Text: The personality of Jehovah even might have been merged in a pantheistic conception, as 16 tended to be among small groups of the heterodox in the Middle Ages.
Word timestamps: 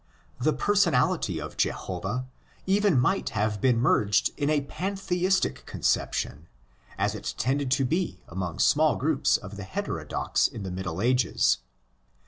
The 0.39 0.51
personality 0.51 1.39
of 1.39 1.57
Jehovah 1.57 2.25
even 2.65 2.99
might 2.99 3.29
have 3.37 3.61
been 3.61 3.79
merged 3.79 4.31
in 4.35 4.49
a 4.49 4.61
pantheistic 4.61 5.63
conception, 5.67 6.47
as 6.97 7.11
16 7.11 7.37
tended 7.37 7.69
to 7.69 7.85
be 7.85 8.19
among 8.27 8.57
small 8.57 8.95
groups 8.95 9.37
of 9.37 9.57
the 9.57 9.63
heterodox 9.63 10.47
in 10.47 10.63
the 10.63 10.71
Middle 10.71 11.03
Ages. 11.03 11.59